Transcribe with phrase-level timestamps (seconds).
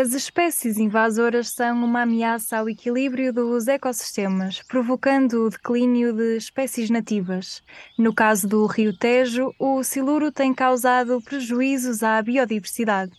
[0.00, 6.90] As espécies invasoras são uma ameaça ao equilíbrio dos ecossistemas, provocando o declínio de espécies
[6.90, 7.62] nativas.
[7.98, 13.12] No caso do Rio Tejo, o siluro tem causado prejuízos à biodiversidade.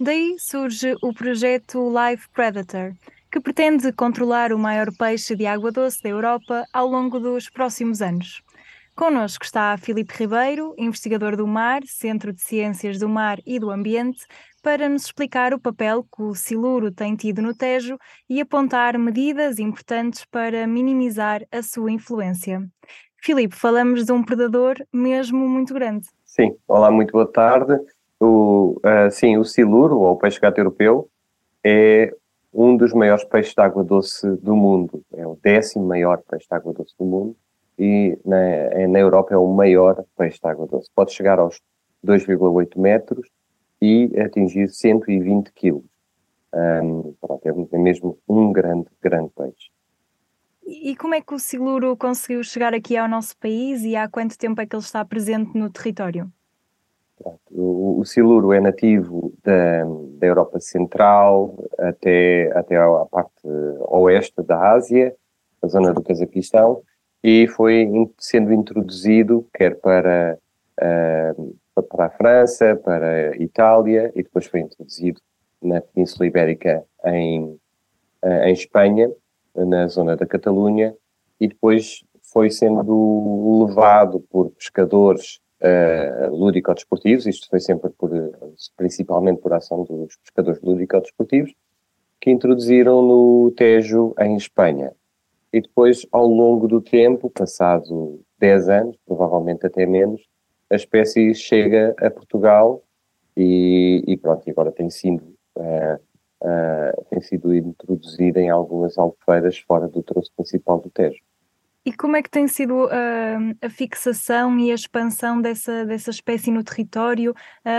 [0.00, 2.94] Daí surge o projeto Live Predator,
[3.30, 8.02] que pretende controlar o maior peixe de água doce da Europa ao longo dos próximos
[8.02, 8.42] anos.
[8.96, 14.24] Connosco está Filipe Ribeiro, investigador do mar, Centro de Ciências do Mar e do Ambiente,
[14.64, 17.98] para nos explicar o papel que o siluro tem tido no Tejo
[18.30, 22.66] e apontar medidas importantes para minimizar a sua influência.
[23.18, 26.08] Filipe, falamos de um predador mesmo muito grande.
[26.24, 27.78] Sim, olá, muito boa tarde.
[28.18, 31.10] O, uh, sim, o siluro, ou o peixe gato europeu,
[31.62, 32.10] é
[32.50, 35.02] um dos maiores peixes de água doce do mundo.
[35.12, 37.36] É o décimo maior peixe de água doce do mundo
[37.78, 40.88] e na, na Europa é o maior peixe de água doce.
[40.94, 41.60] Pode chegar aos
[42.02, 43.28] 2,8 metros
[43.84, 45.84] e atingir 120 quilos.
[46.54, 49.70] Um, pronto, é mesmo um grande, grande peixe.
[50.66, 54.38] E como é que o siluro conseguiu chegar aqui ao nosso país e há quanto
[54.38, 56.30] tempo é que ele está presente no território?
[57.50, 59.84] O, o siluro é nativo da,
[60.18, 63.46] da Europa Central até, até a parte
[63.88, 65.14] oeste da Ásia,
[65.62, 66.82] a zona do Cazaquistão,
[67.22, 67.86] e foi
[68.18, 70.38] sendo introduzido quer para,
[70.80, 75.20] uh, para a França, para a Itália e depois foi introduzido
[75.62, 77.58] na Península Ibérica em,
[78.22, 79.10] uh, em Espanha,
[79.54, 80.94] na zona da Catalunha,
[81.40, 88.10] e depois foi sendo levado por pescadores uh, lúdico-desportivos, isto foi sempre por,
[88.76, 91.54] principalmente por ação dos pescadores lúdico-desportivos,
[92.20, 94.92] que introduziram no Tejo, em Espanha.
[95.52, 100.20] E depois, ao longo do tempo, passado 10 anos, provavelmente até menos,
[100.70, 102.82] a espécie chega a Portugal
[103.36, 105.22] e, e pronto, agora tem sido,
[105.56, 105.96] uh,
[106.42, 111.20] uh, tem sido introduzida em algumas albufeiras fora do troço principal do Tejo.
[111.86, 116.50] E como é que tem sido uh, a fixação e a expansão dessa, dessa espécie
[116.50, 117.34] no território?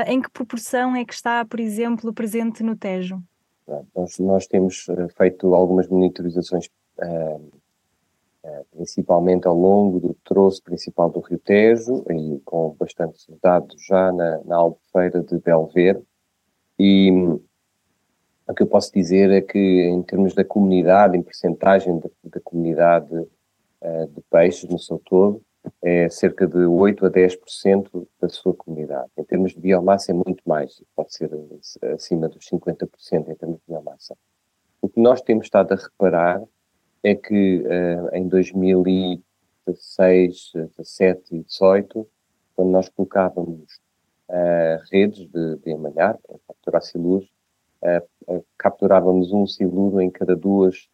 [0.05, 3.19] Em que proporção é que está, por exemplo, presente no Tejo?
[3.95, 4.85] Nós, nós temos
[5.17, 6.69] feito algumas monitorizações
[8.71, 14.39] principalmente ao longo do troço principal do Rio Tejo e com bastantes dados já na,
[14.45, 16.01] na albufeira de Belver.
[16.77, 17.11] E
[18.47, 22.39] o que eu posso dizer é que, em termos da comunidade, em percentagem da, da
[22.41, 25.41] comunidade uh, de peixes no seu todo,
[25.81, 29.09] é cerca de 8 a 10% da sua comunidade.
[29.17, 31.31] Em termos de biomassa, é muito mais, pode ser
[31.93, 34.15] acima dos 50% em termos de biomassa.
[34.79, 36.43] O que nós temos estado a reparar
[37.05, 42.09] é que uh, em 2016, 17 e 18,
[42.55, 43.79] quando nós colocávamos
[44.27, 46.81] uh, redes de, de amalhar para capturar
[47.83, 48.01] uh,
[48.57, 50.89] capturávamos um siluro em cada duas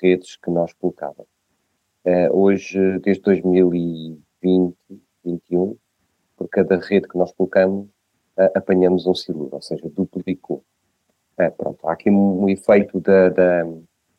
[0.00, 1.30] redes que nós colocávamos.
[2.32, 5.76] hoje, desde 2020, 2021,
[6.36, 7.88] por cada rede que nós colocamos,
[8.56, 10.64] apanhamos um siluro, ou seja, duplicou.
[11.56, 13.64] pronto, há aqui um, um efeito da, da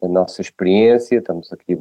[0.04, 1.80] a nossa experiência, estamos aqui a, a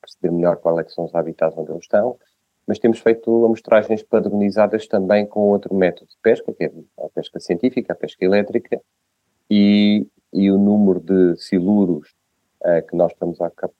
[0.00, 2.18] perceber melhor quais é são os habitats onde eles estão,
[2.66, 7.38] mas temos feito amostragens padronizadas também com outro método de pesca, que é a pesca
[7.40, 8.80] científica, a pesca elétrica,
[9.50, 12.14] e, e o número de siluros
[12.62, 13.74] uh, que nós estamos a, cap,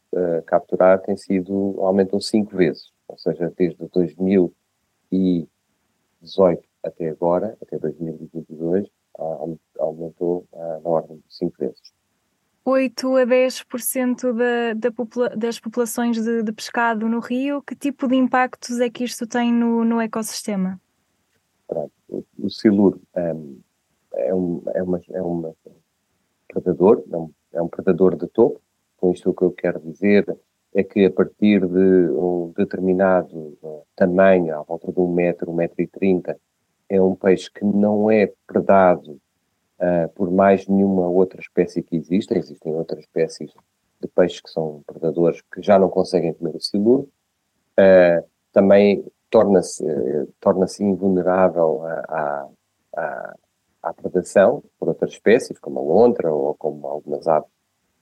[0.46, 8.86] capturar tem sido, aumentou cinco vezes, ou seja, desde 2018 até agora, até 2022,
[9.18, 11.97] uh, aumentou uh, na ordem de cinco vezes.
[12.68, 18.06] 8 a 10% da, da popula das populações de, de, pescado no rio, que tipo
[18.06, 20.78] de impactos é que isto tem no, no ecossistema?
[22.08, 23.60] O, siluro um,
[24.14, 25.54] é, um, é, uma, é um
[26.46, 28.60] predador, é um, é um predador de topo.
[28.98, 30.26] Com isto o que eu quero dizer
[30.74, 33.56] é que a partir de um determinado
[33.96, 36.38] tamanho, à volta de um metro, um metro e trinta,
[36.86, 39.18] é um peixe que não é predado
[39.78, 42.36] uh, por mais nenhuma outra espécie que exista.
[42.36, 43.52] Existem outras espécies
[44.00, 47.08] de peixes que são predadores que já não conseguem comer o siluro.
[47.78, 52.48] Uh, também torna-se uh, torna-se invulnerável à,
[52.96, 53.34] à,
[53.82, 57.50] à predação por outras espécies, como a lontra ou como algumas aves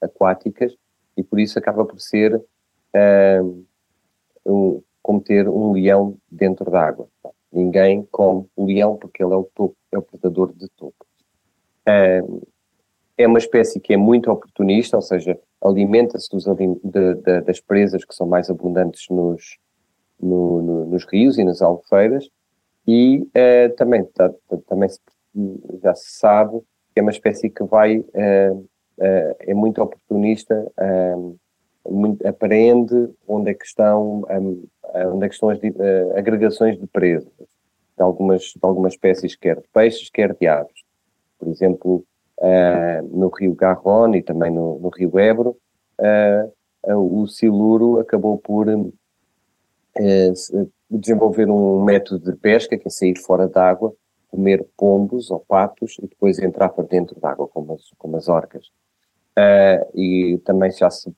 [0.01, 0.77] aquáticas,
[1.17, 3.67] e por isso acaba por ser uh,
[4.45, 7.09] um, como ter um leão dentro da água.
[7.53, 11.06] Ninguém come o leão porque ele é o topo, é o predador de topo
[11.87, 16.29] é uma espécie que é muito oportunista, ou seja, alimenta-se
[17.45, 19.59] das presas que são mais abundantes nos,
[20.21, 22.29] no, no, nos rios e nas albufeiras
[22.87, 24.33] e uh, também, tá,
[24.69, 25.01] também se,
[25.83, 26.61] já se sabe
[26.95, 30.73] que é uma espécie que vai, uh, uh, é muito oportunista,
[31.89, 32.25] muito,
[33.29, 34.25] onde é que estão,
[35.13, 35.59] onde é que estão as
[36.17, 37.31] agregações de presas
[37.97, 40.86] de algumas, de algumas espécies, quer de peixes, quer de aves.
[41.39, 42.05] Por exemplo,
[43.11, 45.57] no rio Garonne e também no, no rio Ebro,
[46.87, 48.67] o siluro acabou por
[50.91, 53.95] desenvolver um método de pesca que é sair fora d'água
[54.37, 58.67] comer pombos ou patos e depois entrar para dentro d'água como as, como as orcas.
[59.39, 61.11] Uh, e também já se,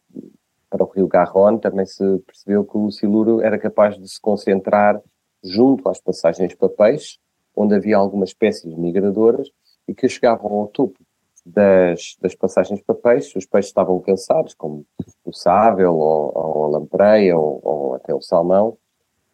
[0.70, 5.00] para o rio Garronne, também se percebeu que o siluro era capaz de se concentrar
[5.42, 7.18] junto às passagens para peixe,
[7.56, 9.48] onde havia algumas espécies migradoras
[9.88, 10.98] e que chegavam ao topo
[11.44, 14.84] das, das passagens para peixe, os peixes estavam cansados, como
[15.24, 18.76] o sável ou, ou a lampreia ou, ou até o salmão,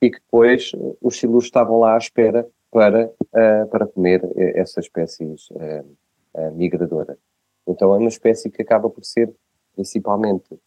[0.00, 4.84] e que depois os siluros estavam lá à espera para, uh, para comer eh, essas
[4.84, 5.86] espécies uh,
[6.34, 7.18] uh, migradoras.
[7.66, 9.32] Então é uma espécie que acaba por ser
[9.74, 10.58] principalmente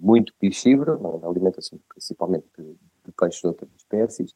[0.00, 4.34] muito piscívora, na alimentação principalmente de, de peixes de outras espécies,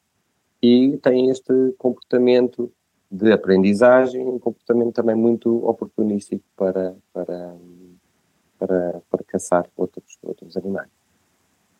[0.61, 2.71] e tem este comportamento
[3.13, 7.55] de aprendizagem, um comportamento também muito oportunístico para, para,
[8.57, 10.89] para, para caçar outros, outros animais.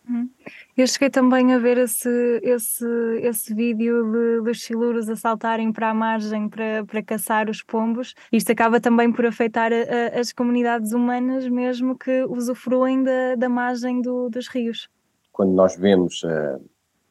[0.08, 0.30] Uhum.
[0.78, 2.86] Eu cheguei também a ver esse, esse,
[3.22, 8.14] esse vídeo de, dos siluros a saltarem para a margem para, para caçar os pombos.
[8.32, 13.50] Isto acaba também por afetar a, a, as comunidades humanas, mesmo que usufruem da, da
[13.50, 14.88] margem do, dos rios.
[15.32, 16.64] Quando nós vemos uh,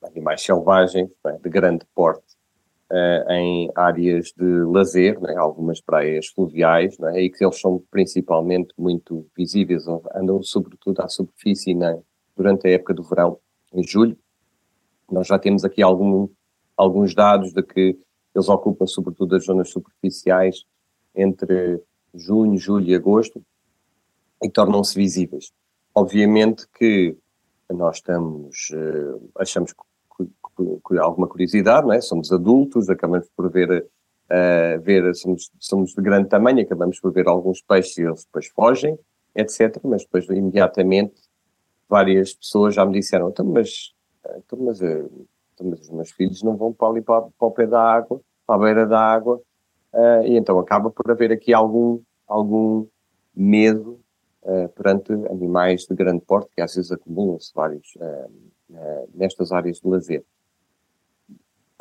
[0.05, 2.32] animais selvagens é, de grande porte
[2.93, 8.75] uh, em áreas de lazer, é, algumas praias fluviais, é, e que eles são principalmente
[8.79, 11.99] muito visíveis, andam sobretudo à superfície na
[12.37, 13.39] durante a época do verão,
[13.73, 14.17] em julho.
[15.11, 16.29] Nós já temos aqui algum,
[16.77, 17.99] alguns dados de que
[18.35, 20.65] eles ocupam sobretudo as zonas superficiais
[21.15, 21.83] entre
[22.15, 23.45] junho, julho e agosto
[24.43, 25.53] e tornam-se visíveis.
[25.95, 27.17] Obviamente que
[27.71, 29.83] nós estamos, uh, achamos que,
[30.99, 32.01] alguma curiosidade, não é?
[32.01, 33.87] Somos adultos, acabamos por ver,
[34.31, 38.47] uh, ver somos, somos de grande tamanho, acabamos por ver alguns peixes e eles depois
[38.49, 38.99] fogem,
[39.35, 39.79] etc.
[39.85, 41.15] Mas depois imediatamente
[41.93, 43.93] várias pessoas já me disseram, então, mas,
[44.39, 45.05] então, mas, eh,
[45.53, 48.19] então, mas os meus filhos não vão para ali para, para o pé da água,
[48.47, 49.37] para a beira da água,
[49.93, 52.87] uh, e então acaba por haver aqui algum, algum
[53.35, 54.01] medo
[54.43, 59.87] uh, perante animais de grande porte, que às vezes acumulam-se vários uh, nestas áreas de
[59.87, 60.25] lazer.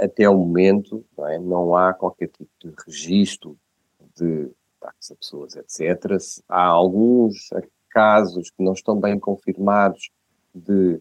[0.02, 3.58] Até o momento, não, é, não há qualquer tipo de registro
[4.18, 4.50] de
[4.82, 6.18] ataques a pessoas, etc.
[6.50, 7.50] Há alguns
[7.90, 10.10] casos que não estão bem confirmados
[10.54, 11.00] de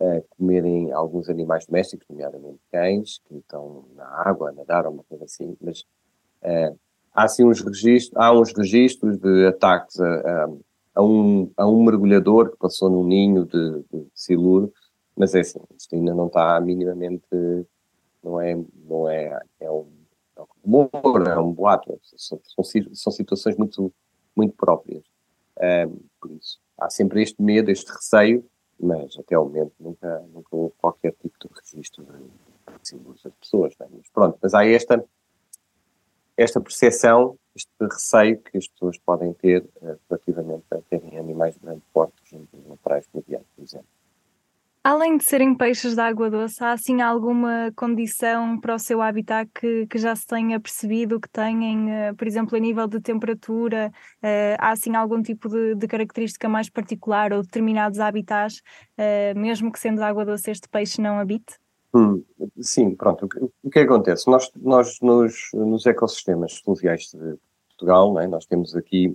[0.00, 5.04] uh, comerem alguns animais domésticos, nomeadamente cães, que estão na água a nadar ou uma
[5.04, 5.80] coisa assim, mas
[6.42, 6.78] uh,
[7.12, 10.48] há sim uns registros, há uns registros de ataques a, a,
[10.96, 14.72] a, um, a um mergulhador que passou num ninho de, de siluro,
[15.16, 17.26] mas é assim, isto ainda não está minimamente,
[18.22, 18.58] não é,
[18.88, 19.88] não é, é um,
[20.36, 23.92] é um rumor, é um boato, são, são, são situações muito,
[24.36, 25.04] muito próprias.
[25.58, 28.44] Um, por isso, há sempre este medo, este receio,
[28.78, 33.74] mas até ao momento nunca, nunca houve qualquer tipo de registro de símbolos das pessoas.
[33.80, 33.86] É?
[33.90, 35.04] Mas pronto, mas há esta,
[36.36, 41.60] esta percepção, este receio que as pessoas podem ter uh, relativamente a terem animais de
[41.60, 43.99] grande porte junto de praia fluvial, por exemplo.
[44.82, 49.50] Além de serem peixes de água doce, há assim alguma condição para o seu habitat
[49.54, 53.92] que, que já se tenha percebido que têm, uh, por exemplo, a nível de temperatura?
[54.22, 58.62] Uh, há assim algum tipo de, de, característica mais particular ou determinados habitats,
[58.96, 61.58] uh, mesmo que sendo de água doce este peixe não habite?
[61.92, 62.24] Hum,
[62.58, 63.28] sim, pronto.
[63.62, 64.30] O, que acontece?
[64.30, 67.36] Nós, nós nos, nos ecossistemas fluviais de
[67.68, 68.26] Portugal, é?
[68.26, 69.14] nós temos aqui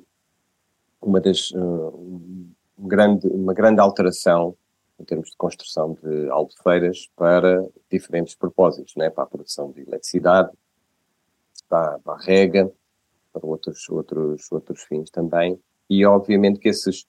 [1.01, 4.55] uma, das, um grande, uma grande alteração
[4.99, 9.09] em termos de construção de albufeiras para diferentes propósitos, né?
[9.09, 10.51] para a produção de eletricidade,
[11.67, 12.71] para, para a rega,
[13.33, 15.59] para outros, outros, outros fins também.
[15.89, 17.05] E obviamente que esses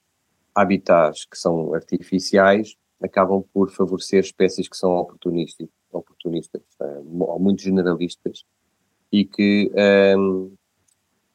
[0.54, 5.68] habitats que são artificiais acabam por favorecer espécies que são oportunistas,
[6.80, 8.44] eh, ou muito generalistas
[9.12, 10.52] e que, um, ehm,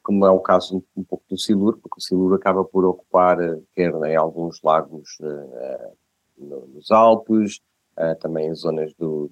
[0.02, 3.60] como é o caso um, pouco do siluro, porque o siluro acaba por ocupar, eh,
[3.72, 5.96] quer em alguns lagos uh,
[6.36, 7.60] no, nos Alpes,
[7.98, 9.30] uh, também em zonas do,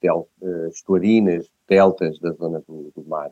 [0.00, 3.30] del, uh, estuarinas, deltas da zona do, do, mar,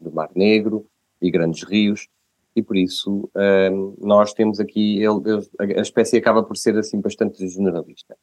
[0.00, 0.86] do Mar Negro
[1.20, 2.08] e grandes rios,
[2.54, 7.46] e por isso uh, nós temos aqui, ele, a espécie acaba por ser assim bastante
[7.48, 8.16] generalista.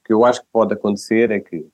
[0.00, 1.66] O que eu acho que pode acontecer é que,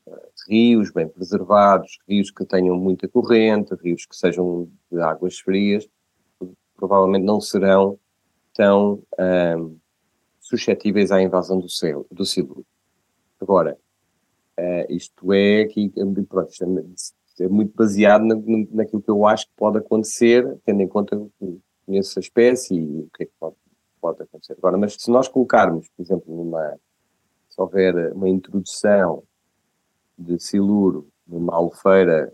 [0.49, 5.89] rios bem preservados, rios que tenham muita corrente, rios que sejam de águas frias,
[6.75, 7.97] provavelmente não serão
[8.53, 9.01] tão
[10.45, 12.67] suscetíveis à invasão do, céu, do siluro.
[13.41, 13.79] Agora,
[14.59, 15.91] uh, isto é aqui,
[16.29, 16.51] pronto,
[17.41, 18.37] é, é muito baseado na,
[18.71, 23.01] naquilo que eu acho que pode acontecer, tendo em conta que conheço a espécie e
[23.01, 23.57] o que é que pode,
[24.01, 24.53] pode acontecer.
[24.53, 26.79] Agora, mas se nós colocarmos, por exemplo, numa,
[27.49, 29.23] se houver uma introdução
[30.19, 32.31] de siluro numa albufeira,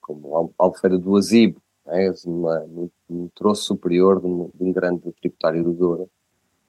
[0.00, 2.12] como a albufeira do Azibo, é?
[2.24, 2.60] numa,
[3.08, 6.08] num, troço superior de um, de um, grande tributário do Douro,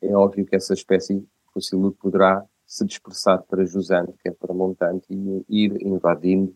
[0.02, 1.26] é óbvio que essa espécie,
[1.60, 6.56] siluro, poderá se dispersar para jusante, que é para montante, e ir invadindo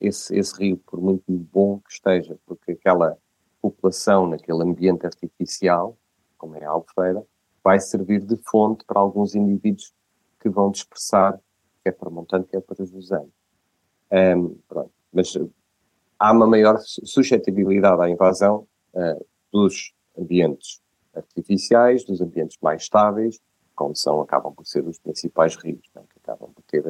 [0.00, 3.16] esse, esse rio, por muito bom que esteja, porque aquela
[3.60, 5.96] população naquele ambiente artificial,
[6.36, 7.24] como é a albufeira,
[7.62, 9.94] vai servir de fonte para alguns indivíduos
[10.40, 11.40] que vão dispersar,
[11.84, 13.30] quer para montante, quer para jusante.
[14.10, 14.58] Um,
[15.12, 15.32] Mas
[16.18, 20.82] há uma maior suscetibilidade à invasão uh, dos ambientes
[21.14, 23.40] artificiais, dos ambientes mais estáveis,
[23.74, 26.84] como são, acabam por ser os principais rios, né, que acabam por ter,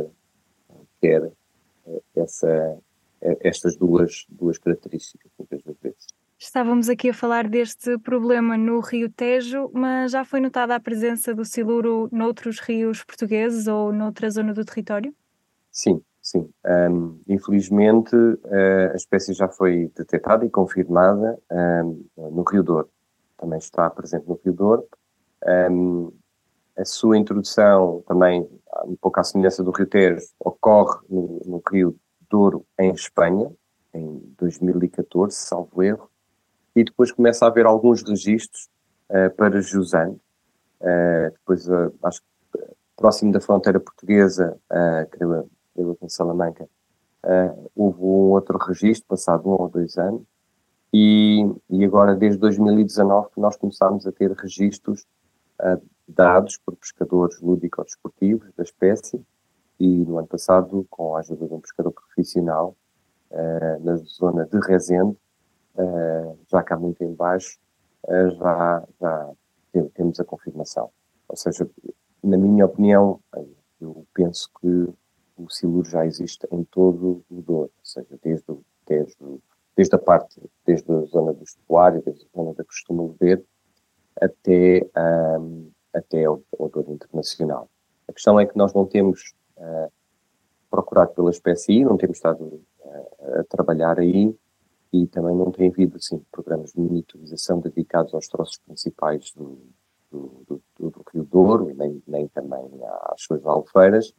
[1.01, 2.79] ter uh, essa,
[3.21, 6.07] estas duas, duas características, muitas vezes.
[6.39, 11.33] Estávamos aqui a falar deste problema no Rio Tejo, mas já foi notada a presença
[11.33, 15.15] do siluro noutros rios portugueses ou noutra zona do território?
[15.71, 16.51] Sim, sim.
[16.67, 18.17] Um, infelizmente,
[18.93, 21.39] a espécie já foi detectada e confirmada
[21.85, 22.91] um, no Rio Douro.
[23.43, 24.87] Também está presente no Rio Douro.
[25.45, 26.13] Um,
[26.79, 28.49] a sua introdução, também
[28.85, 31.97] um pouco à semelhança do Rio Tejo, ocorre no, no Rio
[32.31, 33.51] Douro, em Espanha,
[33.93, 36.09] em 2014, salvo erro
[36.75, 38.69] e depois começa a haver alguns registros
[39.11, 40.21] uh, para Jusante.
[40.81, 42.61] Uh, depois, uh, acho que
[42.97, 46.69] próximo da fronteira portuguesa, uh, creio, creio em Salamanca,
[47.77, 50.23] houve um outro registro, passado um ou dois anos,
[50.93, 55.07] e, e agora, desde 2019, que nós começámos a ter registros
[56.09, 59.25] dados por pescadores lúdico-desportivos da espécie,
[59.79, 62.77] e no ano passado, com a ajuda de um pescador profissional,
[63.81, 65.17] na zona de Rezende,
[65.75, 67.59] uh, já cá muito em baixo,
[68.05, 69.35] uh, já, já
[69.95, 70.91] temos a confirmação.
[71.29, 71.69] Ou seja,
[72.23, 73.21] na minha opinião,
[73.81, 74.89] eu penso que
[75.37, 78.55] o siluro já existe em todo o Douro, ou seja, desde,
[78.87, 79.17] desde,
[79.77, 83.45] desde a parte, desde a zona do estuário, desde a zona da Costume Ver,
[84.21, 84.87] até,
[85.39, 87.69] um, até o, o Douro Internacional.
[88.09, 89.91] A questão é que nós não temos uh,
[90.71, 94.35] procurado pela espécie não temos estado uh, a trabalhar aí,
[94.93, 99.59] e também não tem havido assim, programas de monitorização dedicados aos troços principais do,
[100.11, 100.45] do,
[100.79, 102.69] do, do Rio Douro nem, nem também
[103.07, 104.13] às suas alfeiras,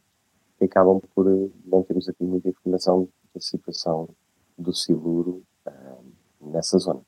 [0.58, 1.26] que acabam por
[1.64, 4.08] não termos aqui muita informação da situação
[4.56, 6.04] do siluro uh,
[6.40, 7.00] nessa zona.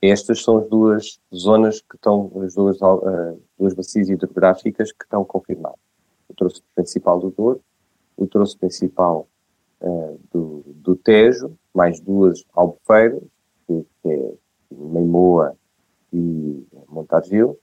[0.00, 5.24] Estas são as duas zonas que estão, as duas, uh, duas bacias hidrográficas que estão
[5.24, 5.80] confirmadas.
[6.28, 7.60] O troço principal do Douro,
[8.16, 9.28] o troço principal
[9.80, 13.22] uh, do, do Tejo, mais duas albufeiras,
[13.66, 14.32] que, que é
[14.70, 15.56] Meimoa
[16.12, 17.58] e Montargil,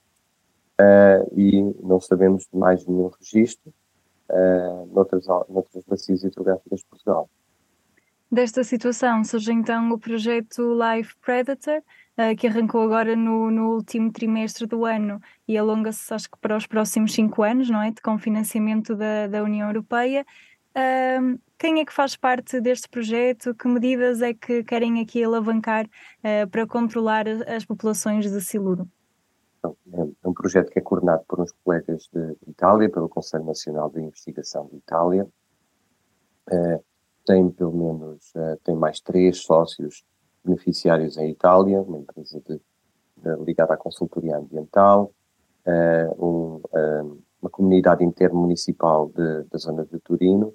[0.79, 3.73] uh, e não sabemos mais nenhum registro
[4.29, 7.29] uh, noutras, noutras bacias hidrográficas de Portugal.
[8.33, 11.83] Desta situação surge então o projeto Life Predator,
[12.17, 16.57] uh, que arrancou agora no, no, último trimestre do ano e alonga-se, acho que, para
[16.57, 17.91] os próximos cinco anos, não é?
[17.91, 20.25] De, com financiamento da, da União Europeia.
[21.59, 23.53] Quem é que faz parte deste projeto?
[23.53, 28.89] Que medidas é que querem aqui alavancar uh, para controlar as populações de siluro?
[29.59, 29.77] Então,
[30.23, 34.01] é um projeto que é coordenado por uns colegas de Itália, pelo Conselho Nacional de
[34.01, 35.27] Investigação de Itália.
[36.51, 36.83] Uh,
[37.25, 40.03] tem pelo menos uh, tem mais três sócios
[40.43, 42.59] beneficiários em Itália, uma empresa de,
[43.17, 45.13] de, ligada à consultoria ambiental,
[46.19, 46.61] um,
[47.41, 50.53] uma comunidade intermunicipal de, da zona de Turino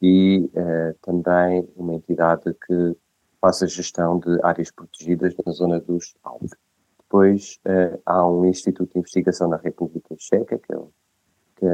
[0.00, 2.96] e uh, também uma entidade que
[3.40, 6.50] faça gestão de áreas protegidas na zona dos Alpes.
[6.98, 10.92] Depois uh, há um Instituto de Investigação na República Checa, que é o,
[11.56, 11.66] que,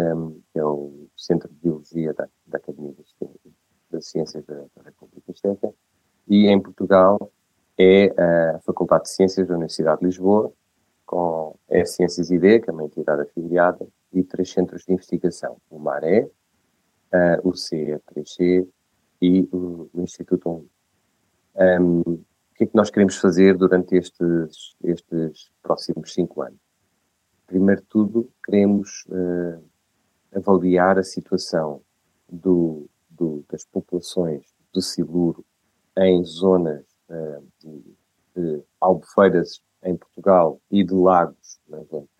[0.52, 3.12] que é o Centro de Biologia da, da Academia das
[4.46, 5.72] da, da, República Checa,
[6.28, 7.30] e em Portugal
[7.78, 8.06] é
[8.54, 10.52] a Faculdade de Ciências da Universidade de Lisboa,
[11.04, 15.78] com a Ciências ID, que é uma entidade afiliada, e três centros de investigação, o
[15.78, 18.66] MARÉ, uh, o C3C
[19.20, 20.68] e o Instituto
[21.56, 21.80] 1.
[21.80, 22.24] Um, o
[22.54, 26.58] que é que nós queremos fazer durante estes, estes próximos cinco anos?
[27.46, 29.62] Primeiro de tudo, queremos uh,
[30.34, 31.82] avaliar a situação
[32.28, 32.88] do,
[33.56, 35.44] das populações do siluro
[35.96, 37.96] em zonas uh, de,
[38.36, 41.58] de albufeiras em Portugal e de lagos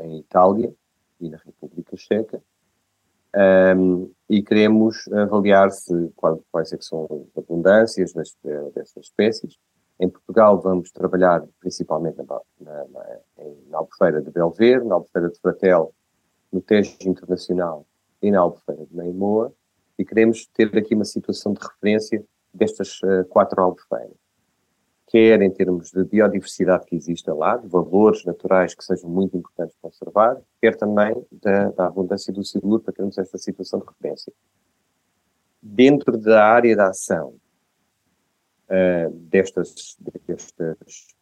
[0.01, 0.75] em Itália
[1.21, 2.43] e na República Checa.
[3.77, 6.11] Um, e queremos avaliar se,
[6.51, 9.59] quais é são as abundâncias dessas espécies.
[10.01, 13.19] Em Portugal vamos trabalhar principalmente na, na, na,
[13.69, 15.93] na Albufeira de Belver, na Albufeira de Fratel,
[16.51, 17.87] no Tejo Internacional
[18.23, 19.53] e na Albufeira de Meimoa,
[19.99, 24.27] e queremos ter aqui uma situação de referência destas uh, quatro albufeiras
[25.07, 29.77] quer em termos de biodiversidade que exista lá, de valores naturais que sejam muito importantes
[29.81, 34.33] conservar, quer também da, da abundância do siluro para termos esta situação de referência.
[35.63, 37.35] Dentro da área da ação
[38.69, 41.16] uh, destas, destas,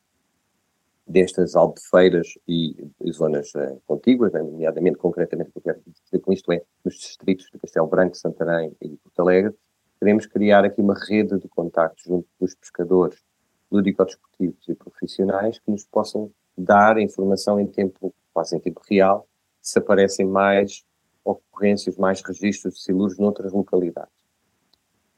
[1.06, 2.74] destas albufeiras e,
[3.12, 6.94] zonas uh, contíguas, né, nomeadamente, concretamente, o que eu quero dizer com isto é, nos
[6.94, 9.54] distritos de Castelo Branco, Santarém e Porto Alegre,
[9.98, 13.22] queremos criar aqui uma rede de contactos junto dos pescadores
[13.70, 19.26] lúdico-desportivos e profissionais que nos possam dar informação em tempo, quase em tempo real,
[19.60, 20.84] se aparecem mais
[21.24, 24.12] ocorrências, mais registros de siluros noutras localidades.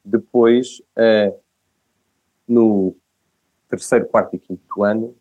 [0.03, 1.37] Depois, uh,
[2.47, 2.95] no
[3.69, 5.15] terceiro, quarto e quinto ano,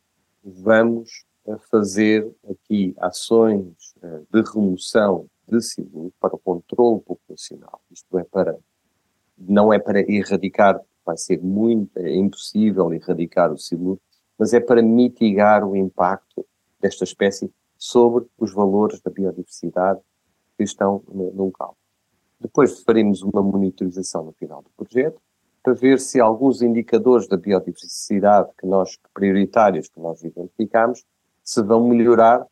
[0.46, 1.24] vamos
[1.70, 7.80] fazer aqui ações uh, de remoção de siluro para o controle populacional.
[7.90, 8.56] Isto é para,
[9.38, 14.00] não é para erradicar vai ser muito, é impossível erradicar o siluro,
[14.36, 16.44] mas é para mitigar o impacto
[16.80, 17.48] desta espécie
[17.78, 20.00] sobre os valores da biodiversidade
[20.58, 21.76] que estão no local.
[22.40, 25.20] Depois faremos uma monitorização no final do projeto
[25.66, 31.04] para ver se alguns indicadores da biodiversidade que nós, prioritários que nós identificamos,
[31.42, 32.46] se vão melhorar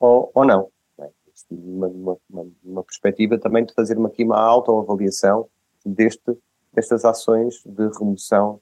[0.00, 0.70] ou, ou não.
[0.98, 1.10] É?
[1.50, 5.46] Uma, uma, uma, perspectiva também de fazer aqui uma autoavaliação
[5.84, 6.34] deste
[6.72, 8.58] destas ações de remoção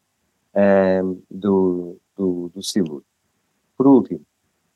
[0.52, 3.04] um, ehm, do, do, do siluro.
[3.76, 4.20] Por último,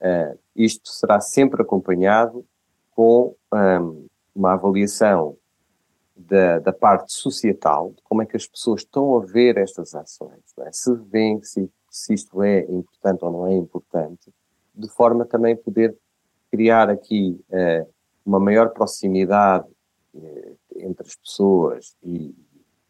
[0.01, 2.47] uh, isto será sempre acompanhado
[2.93, 5.37] com um, ehm, uma avaliação
[6.16, 10.40] da, da, parte societal, de como é que as pessoas estão a ver estas ações,
[10.61, 10.72] é?
[10.72, 14.33] se veem se, se isto é importante ou não é importante,
[14.74, 15.96] de forma também poder
[16.50, 17.88] criar aqui uh,
[18.24, 19.66] uma maior proximidade
[20.14, 22.35] uh, entre as pessoas e,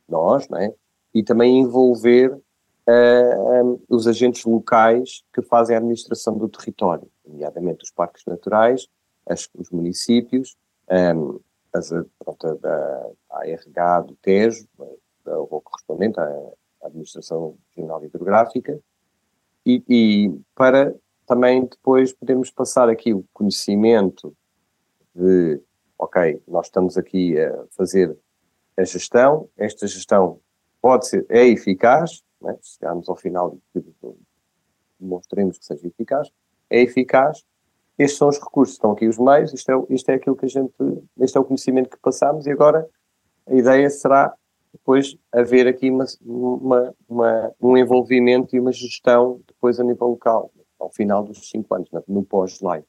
[0.09, 0.73] nós, não é?
[1.13, 2.39] e também envolver
[2.89, 8.87] eh, eh, os agentes locais que fazem a administração do território, nomeadamente os parques naturais,
[9.29, 10.57] as, os municípios,
[10.89, 11.41] um,
[11.77, 14.67] as, pronto, a, a ARH do Tejo,
[15.25, 18.79] ou correspondente à Administração Regional Hidrográfica,
[19.65, 20.95] e, e para
[21.27, 24.35] também depois podermos passar aqui o conhecimento
[25.15, 25.61] de,
[25.99, 28.17] ok, nós estamos aqui a fazer
[28.77, 30.41] a gestão, esta gestão
[30.81, 32.57] pode ser, é eficaz, né?
[32.63, 33.85] chegarmos ao final e
[35.01, 36.31] demonstremos que seja eficaz,
[36.71, 37.45] é eficaz,
[37.99, 40.49] estes são os recursos, estão aqui os meios, isto é, isto é aquilo que a
[40.49, 40.73] gente,
[41.21, 42.87] este é o conhecimento que passamos e agora
[43.47, 44.35] a ideia será
[44.73, 50.51] depois haver aqui uma, uma, uma, um envolvimento e uma gestão depois a nível local,
[50.79, 52.87] ao final dos cinco anos, no pós-live.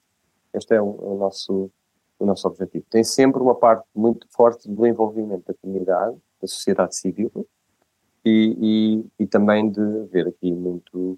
[0.54, 1.72] Este é o, o nosso
[2.20, 2.86] o nosso objetivo.
[2.90, 7.48] Tem sempre uma parte muito forte do envolvimento da comunidade, da sociedade civil
[8.26, 8.58] e,
[9.20, 11.18] e, e também de haver aqui muito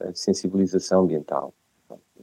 [0.00, 1.54] eh, sensibilização ambiental,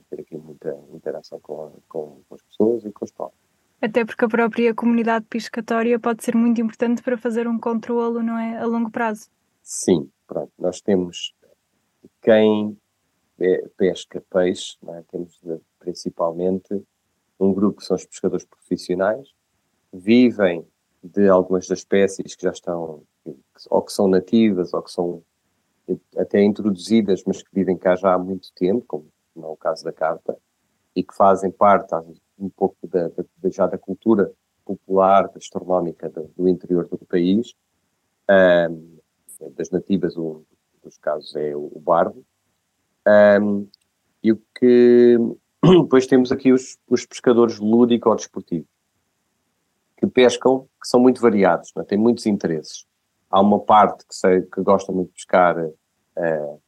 [0.10, 3.36] ter aqui muita interação com, com, com as pessoas e com os povos.
[3.82, 8.38] Até porque a própria comunidade piscatória pode ser muito importante para fazer um controlo, não
[8.38, 9.30] é, a longo prazo.
[9.64, 10.52] Sim, pronto.
[10.60, 11.34] Nós temos
[12.22, 12.78] quem
[13.78, 15.04] pesca peixe, é?
[15.10, 15.40] temos
[15.80, 16.84] principalmente
[17.40, 19.30] um grupo que são os pescadores profissionais,
[19.94, 20.68] vivem
[21.02, 23.04] de algumas das espécies que já estão,
[23.70, 25.24] ou que são nativas, ou que são
[26.18, 29.08] até introduzidas, mas que vivem cá já há muito tempo, como
[29.48, 30.38] é o caso da carpa,
[30.96, 31.94] e que fazem parte
[32.38, 34.32] um pouco da, da, já da cultura
[34.66, 37.54] popular, gastronómica do, do interior do país.
[38.30, 39.00] Um,
[39.56, 40.44] das nativas, um
[40.84, 42.26] dos casos é o, o barbo.
[43.42, 43.68] Um,
[44.22, 45.18] e o que
[45.84, 48.68] Depois temos aqui os, os pescadores lúdico-desportivos,
[49.98, 51.84] que pescam, que são muito variados, é?
[51.84, 52.86] têm muitos interesses.
[53.30, 56.62] Há uma parte que, sei, que gosta muito de pescar uh,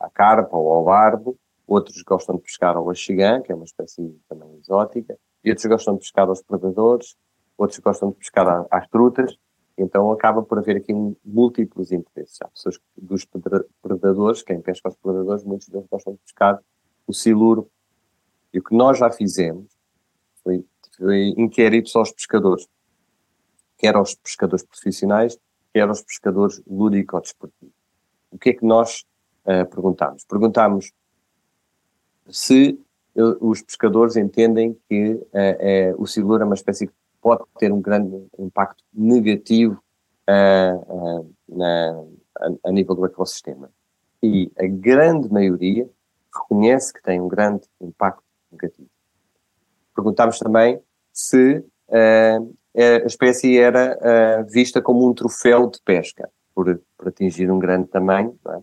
[0.00, 1.38] a carpa ou ao barbo,
[1.68, 5.94] outros gostam de pescar ao axigã, que é uma espécie também exótica, e outros gostam
[5.94, 7.14] de pescar aos predadores,
[7.58, 9.36] outros gostam de pescar às trutas,
[9.76, 10.92] então acaba por haver aqui
[11.24, 12.38] múltiplos interesses.
[12.42, 13.26] Há pessoas dos
[13.82, 16.58] predadores, quem pesca aos predadores, muitos deles gostam de pescar
[17.06, 17.70] o siluro
[18.52, 19.70] e o que nós já fizemos
[20.42, 20.64] foi,
[20.96, 22.66] foi inquéritos aos pescadores,
[23.76, 25.38] quer aos pescadores profissionais,
[25.74, 27.74] eram os pescadores lúdico-desportivos.
[28.30, 29.04] O que é que nós
[29.44, 30.24] uh, perguntámos?
[30.24, 30.92] Perguntámos
[32.30, 32.78] se
[33.16, 37.80] uh, os pescadores entendem que uh, o siluro é uma espécie que pode ter um
[37.80, 39.82] grande impacto negativo
[41.48, 42.02] na,
[42.38, 43.70] a, a nível do ecossistema.
[44.22, 45.88] E a grande maioria
[46.32, 48.88] reconhece que tem um grande impacto negativo.
[49.94, 50.80] Perguntámos também
[51.12, 57.50] se uh, a espécie era uh, vista como um troféu de pesca, por, por atingir
[57.50, 58.58] um grande tamanho, é?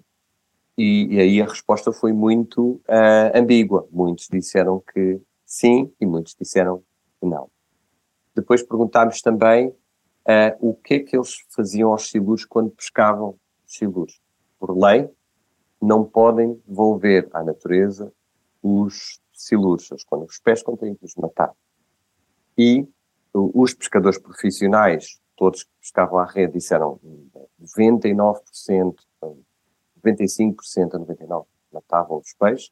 [0.78, 3.88] E, e, aí a resposta foi muito uh, ambígua.
[3.92, 6.84] Muitos disseram que sim e muitos disseram
[7.20, 7.50] que não.
[8.36, 9.74] Depois perguntámos também
[10.60, 14.20] o que é que eles faziam aos siluros quando pescavam os siluros.
[14.60, 15.08] Por lei,
[15.82, 18.12] não podem devolver à natureza
[18.62, 19.90] os siluros.
[19.92, 21.54] Eles, quando os pescam, têm que os matar.
[22.58, 22.88] E
[23.34, 27.00] os pescadores profissionais, todos que pescavam à rede, disseram
[27.62, 28.96] 99%,
[30.06, 32.72] 95% a 99% matavam os peixes,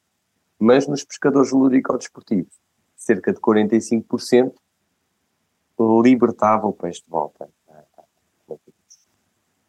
[0.58, 2.54] mas nos pescadores lúdico-desportivos,
[2.96, 4.54] cerca de 45%
[6.02, 7.48] libertavam o peixe de volta.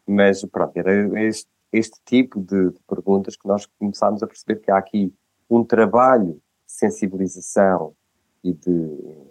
[0.06, 4.70] Mas pronto, era este, este tipo de, de perguntas que nós começámos a perceber que
[4.70, 5.12] há aqui
[5.50, 7.94] um trabalho de sensibilização
[8.42, 9.26] e de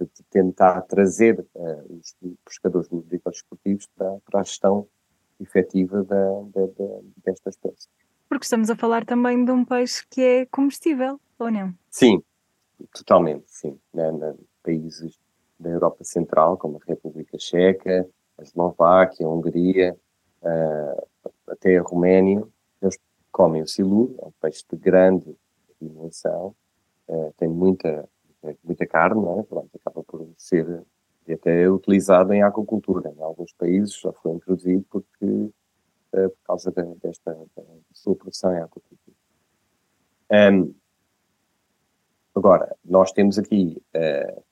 [0.00, 4.86] de tentar trazer uh, os pescadores lúdicos esportivos para, para, a gestão
[5.44, 7.88] efetiva da, da, da, desta espécie.
[8.28, 11.72] Porque estamos a falar também de um peixe que é comestível, ou não?
[11.90, 12.22] Sim,
[12.92, 13.78] totalmente, sim.
[13.92, 15.18] Na, na países
[15.60, 19.96] da Europa Central, como a República Checa, a Eslováquia, a Hungria,
[20.42, 22.42] uh, até a Roménia,
[22.82, 22.98] eles
[23.30, 25.36] comem o siluro, é um peixe de grande
[25.80, 26.54] dimensão,
[27.08, 28.08] uh, tem muita
[28.42, 29.42] é muita carne, não é?
[29.42, 30.82] Pronto, acaba por ser
[31.26, 33.12] e até utilizado em aquacultura.
[33.16, 35.50] Em alguns países já foi introduzido porque, uh,
[36.12, 36.70] por causa
[37.02, 39.16] desta da sua produção em aquacultura.
[40.30, 40.74] Um,
[42.34, 44.44] agora, nós temos aqui, uh,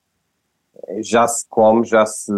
[1.01, 2.31] já se come, já se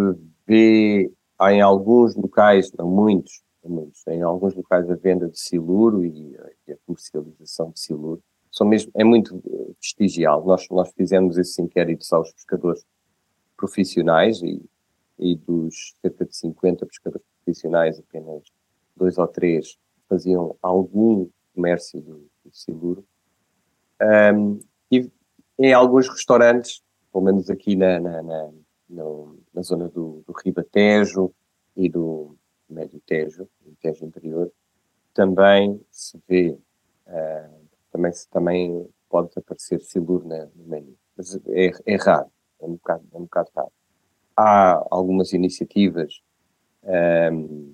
[0.45, 1.11] vê
[1.49, 6.37] em alguns locais, não muitos, não muitos, em alguns locais a venda de siluro e,
[6.67, 8.21] e a comercialização de siluro
[8.55, 9.41] são mesmo, é muito
[9.81, 10.45] vestigial.
[10.45, 12.85] Nós, nós fizemos esses inquéritos aos pescadores
[13.55, 14.61] profissionais e,
[15.17, 18.43] e dos cerca de 50 pescadores profissionais, apenas
[18.95, 23.05] dois ou três faziam algum comércio do, siluro.
[24.01, 24.59] Um,
[24.91, 25.09] e
[25.57, 28.51] em alguns restaurantes, pelo menos aqui na, na, na,
[29.53, 31.33] na zona do, do Ribatejo
[31.75, 32.35] e do
[32.69, 34.51] Médio Tejo, do Tejo Interior,
[35.13, 36.57] também se vê
[37.07, 40.95] uh, também, também pode aparecer siluro no menu.
[41.15, 42.29] Mas é, é raro,
[42.65, 43.49] é um, bocado, é um bocado.
[44.35, 46.21] Há algumas iniciativas
[46.83, 47.73] um, ehm,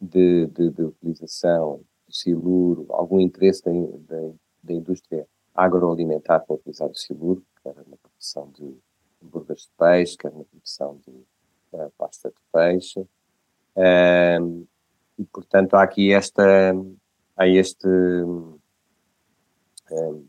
[0.00, 6.88] de, de, de, utilização do siluro, algum interesse da, da, da indústria agroalimentar para utilizar
[6.88, 8.76] o siluro, quer na produção de
[9.22, 11.10] hambúrgueres de peixe, quer na produção de
[11.72, 13.00] uh, pasta de peixe.
[13.00, 14.62] Um, ehm,
[15.18, 16.72] e, portanto, há aqui esta,
[17.36, 17.88] há este,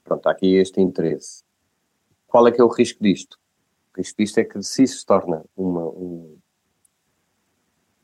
[0.03, 1.43] pronto, há aqui este interesse.
[2.27, 3.40] Qual é que é o risco disto?
[3.93, 6.37] O risco disto é que se isso se torna uma, um,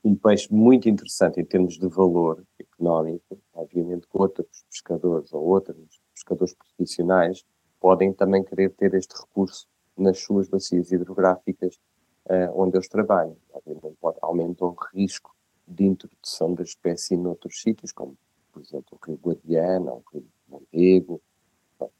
[0.03, 6.01] um peixe muito interessante em termos de valor económico, obviamente que outros pescadores ou outros
[6.13, 7.45] pescadores profissionais
[7.79, 11.79] podem também querer ter este recurso nas suas bacias hidrográficas
[12.25, 13.37] uh, onde eles trabalham.
[13.51, 15.35] Obviamente pode, aumenta o risco
[15.67, 18.17] de introdução da espécie noutros sítios, como,
[18.51, 21.21] por exemplo, o Rio Guadiana, o Rio Montego,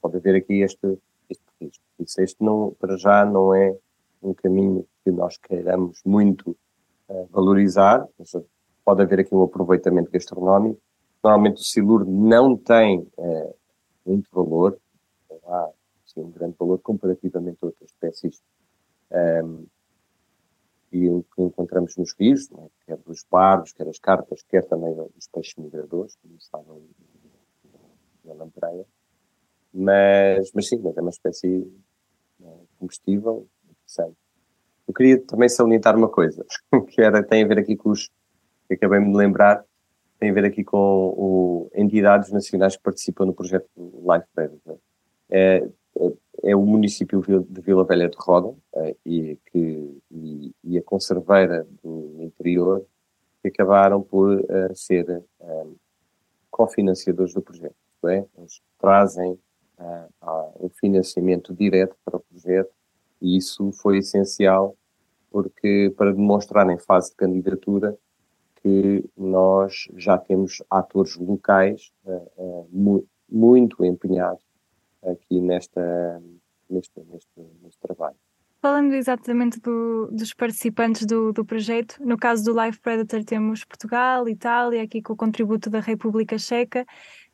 [0.00, 0.98] pode haver aqui este,
[1.58, 1.84] este risco.
[1.98, 3.76] Isso este não, para já não é
[4.22, 6.56] um caminho que nós queiramos muito
[7.08, 8.06] uh, valorizar,
[8.84, 10.80] pode haver aqui um aproveitamento gastronómico.
[11.22, 13.54] Normalmente o siluro não tem uh,
[14.06, 14.78] muito valor,
[15.30, 15.70] não há
[16.06, 18.42] assim, um grande valor comparativamente a outras espécies
[19.10, 19.66] um, ehm,
[20.90, 22.68] e o que encontramos nos rios, é?
[22.86, 26.80] quer dos parvos, quer as carpas, quer também os peixes migradores, como estavam
[28.24, 28.86] na lampreia.
[29.72, 31.66] Mas, mas sim, é uma espécie
[32.78, 34.16] combustível interessante.
[34.86, 36.44] Eu queria também salientar uma coisa,
[36.88, 38.10] que era, tem a ver aqui com os,
[38.66, 39.64] que acabei de lembrar,
[40.18, 44.78] tem a ver aqui com o, entidades nacionais que participam no projeto Life Predator.
[45.30, 46.12] É, é,
[46.44, 51.66] é, o município de Vila Velha de Roda é, e, que, e, e, a conserveira
[51.82, 52.84] do interior
[53.42, 55.74] que acabaram por uh, ser um,
[56.50, 57.74] cofinanciadores do projeto.
[58.06, 58.24] É?
[58.36, 59.38] Eles trazem
[59.78, 62.70] uh, financiamento direto para o projeto
[63.20, 64.76] e isso foi essencial
[65.30, 68.08] porque para demonstrar em fase de candidatura que
[68.62, 74.42] que nós já temos atores locais uh, uh, mu muito empenhados
[75.02, 76.22] aqui nesta,
[76.68, 77.28] neste, neste,
[77.62, 78.16] neste trabalho.
[78.60, 84.26] Falando exatamente do, dos participantes do, do projeto, no caso do Life Predator temos Portugal,
[84.28, 86.86] Itália, aqui com o contributo da República Checa,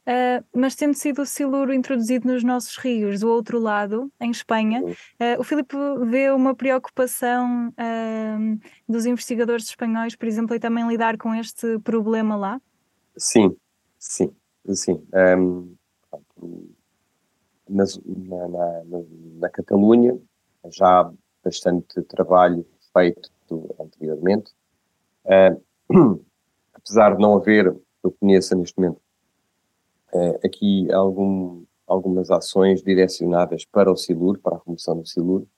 [0.06, 4.82] uh, mas tendo sido o siluro introduzido nos nossos rios do outro lado, em Espanha,
[4.82, 11.16] uh, o Filipe vê uma preocupação uh, dos investigadores espanhóis, por exemplo, e também lidar
[11.16, 12.60] com este problema lá?
[13.16, 13.56] Sim,
[13.98, 14.30] sim,
[14.72, 15.02] sim.
[15.38, 15.74] Um,
[17.68, 18.48] na, na,
[18.84, 19.02] na,
[19.40, 20.18] na Catalunha,
[20.66, 21.12] já há
[21.42, 23.30] bastante trabalho feito
[23.80, 24.52] anteriormente.
[26.74, 29.00] Apesar de não haver, eu conheço neste momento,
[30.14, 35.48] uh, aqui algum, algumas ações direcionadas para o siluro, para a remoção do siluro,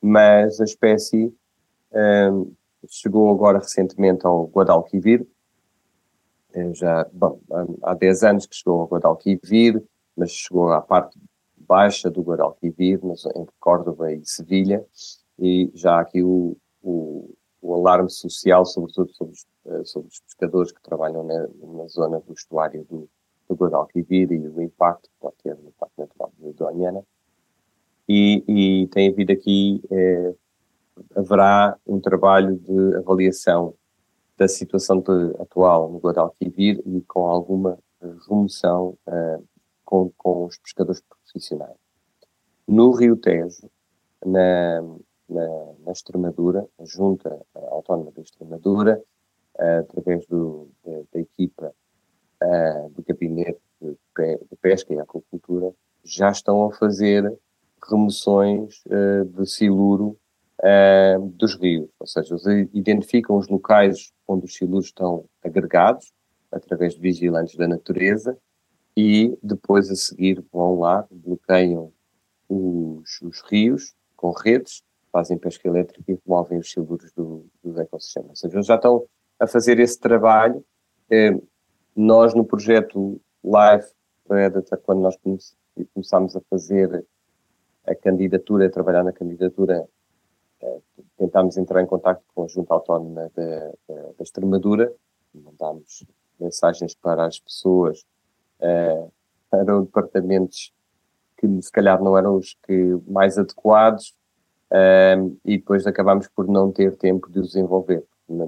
[0.00, 1.26] mas a espécie
[1.92, 2.56] uh,
[2.88, 5.26] chegou agora recentemente ao Guadalquivir,
[6.72, 7.38] já, bom,
[7.82, 9.82] há 10 anos que chegou ao Guadalquivir,
[10.16, 11.18] mas chegou à parte
[11.56, 13.00] baixa do Guadalquivir,
[13.34, 14.84] entre Córdoba e Sevilha,
[15.38, 20.72] e já aqui o, o, o alarme social, sobretudo sobre os, eh, sobre os pescadores
[20.72, 23.08] que trabalham na, na zona do estuário do,
[23.56, 27.02] do Guadalquivir e o impacto que pode ter no impacto natural do Doñana.
[28.08, 30.34] E, e tem havido aqui, eh,
[31.14, 33.74] haverá um trabalho de avaliação
[34.36, 37.78] da situação de, atual no Guadalquivir e com alguma
[38.28, 39.40] remoção eh,
[39.84, 41.76] com, com os pescadores profissionais.
[42.68, 43.68] No Rio Tejo,
[44.24, 44.82] na,
[45.28, 47.40] na, na Extremadura, a Junta
[47.70, 49.02] Autónoma da Extremadura,
[49.58, 51.72] através do, da, da, equipa
[52.42, 55.72] uh, do Gabinete de, Pesca e Aquacultura,
[56.04, 57.32] já estão a fazer
[57.88, 60.18] remoções uh, de siluro
[60.60, 66.12] uh, dos rios, ou seja, eles identificam os locais onde os siluros estão agregados,
[66.50, 68.36] através de vigilantes da natureza,
[68.96, 71.92] e depois a seguir vão lá, bloqueiam
[72.48, 78.28] os, os rios com redes, fazem pesca elétrica e removem os siluros do, do ecossistema.
[78.28, 79.04] Ou seja, eles já estão
[79.38, 80.64] a fazer esse trabalho.
[81.96, 83.86] Nós no projeto Live
[84.28, 85.16] Predator, quando nós
[85.94, 87.06] começámos a fazer
[87.86, 89.88] a candidatura, a trabalhar na candidatura,
[90.60, 90.80] eh,
[91.16, 94.92] tentámos entrar em contato com a Junta Autónoma da, da, Extremadura,
[95.32, 96.04] mandámos
[96.38, 98.04] mensagens para as pessoas
[98.60, 99.10] uh,
[99.52, 100.72] eram departamentos
[101.36, 104.14] que se calhar não eram os que mais adequados
[104.70, 108.04] uh, e depois acabámos por não ter tempo de os envolver.
[108.28, 108.46] Na,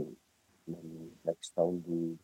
[1.25, 2.19] na questão do,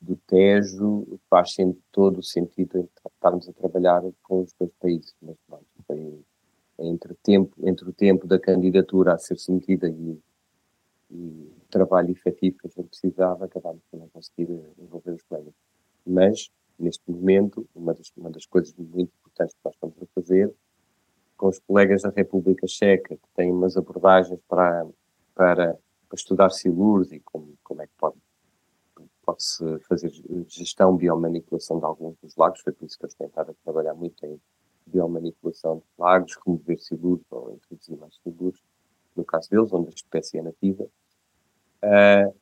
[0.00, 1.56] do Tejo faz
[1.90, 6.24] todo o sentido estarmos a trabalhar com os dois países, mas pronto, foi
[6.78, 10.18] entre, tempo, entre o tempo da candidatura a ser submetida e,
[11.10, 15.54] e o trabalho efetivo que a gente precisava, acabámos por não conseguir envolver os colegas.
[16.06, 20.54] Mas neste momento, uma das, uma das coisas muito importantes que nós estamos a fazer,
[21.36, 24.86] com os colegas da República Checa, que têm umas abordagens para,
[25.34, 25.74] para,
[26.08, 26.50] para estudar
[27.12, 28.16] e como, como é que pode,
[29.28, 30.10] pode-se fazer
[30.48, 34.40] gestão, biomanipulação de alguns dos lagos, foi por isso que eles tentaram trabalhar muito em
[34.86, 38.58] biomanipulação de lagos, remover silures ou introduzir mais silures,
[39.14, 40.84] no caso deles, onde a espécie é nativa.
[41.84, 42.34] Uh,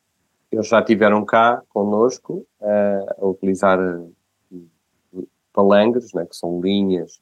[0.53, 3.81] eles já tiveram cá connosco uh, a utilizar
[5.53, 7.21] palangres, né, que são linhas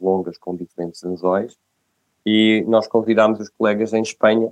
[0.00, 1.58] longas com diferentes anzóis,
[2.24, 4.50] e nós convidámos os colegas em Espanha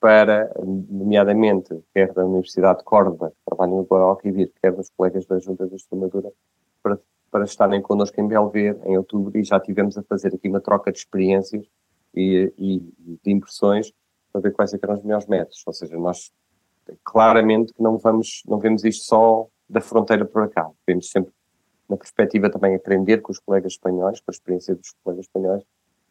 [0.00, 5.38] para, nomeadamente, quer da Universidade de Córdoba, que trabalham no Guadalquivir, quer dos colegas da
[5.38, 6.30] Junta de Extremadura,
[6.82, 6.98] para,
[7.30, 10.92] para estarem connosco em Belver, em outubro, e já tivemos a fazer aqui uma troca
[10.92, 11.66] de experiências
[12.14, 12.78] e, e
[13.24, 13.92] de impressões
[14.32, 15.62] para ver quais é eram os melhores métodos.
[15.66, 16.30] Ou seja, nós
[17.02, 21.32] claramente que não vamos, não vemos isto só da fronteira para cá, vemos sempre
[21.88, 25.62] na perspectiva também aprender com os colegas espanhóis, com a experiência dos colegas espanhóis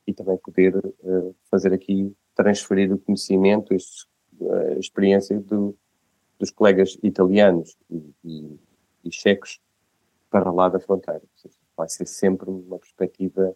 [0.07, 5.75] e também poder uh, fazer aqui, transferir o conhecimento, uh, a experiência do,
[6.37, 8.59] dos colegas italianos e, e,
[9.05, 9.59] e, checos
[10.29, 11.23] para lá da fronteira.
[11.35, 13.55] Seja, vai ser sempre uma perspectiva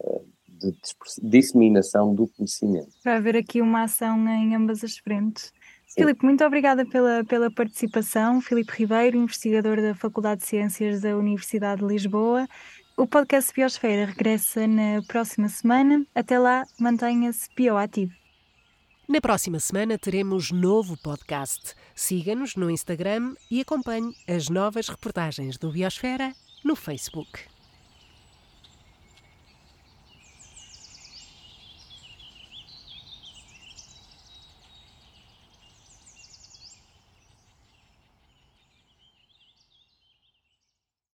[0.00, 0.76] uh, de
[1.22, 2.90] disseminação do conhecimento.
[3.04, 5.52] Vai haver aqui uma ação em ambas as frentes.
[5.94, 8.40] Filipe, muito obrigada pela, pela participação.
[8.40, 12.46] Filipe Ribeiro, investigador da Faculdade de Ciências da Universidade de Lisboa.
[13.00, 16.06] O podcast Biosfera regressa na próxima semana.
[16.14, 18.12] Até lá, mantenha-se bioativo.
[19.08, 21.74] Na próxima semana teremos novo podcast.
[21.94, 27.49] Siga-nos no Instagram e acompanhe as novas reportagens do Biosfera no Facebook.